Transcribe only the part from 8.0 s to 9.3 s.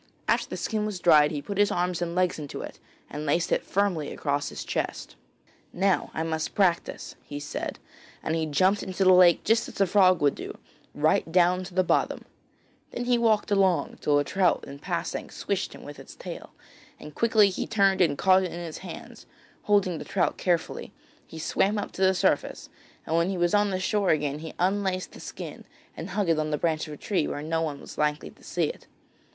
and he jumped into the